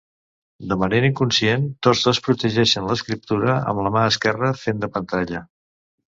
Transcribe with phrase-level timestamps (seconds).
[0.69, 5.43] De manera inconscient, tots dos protegeixen l'escriptura amb la mà esquerra, fent de pantalla.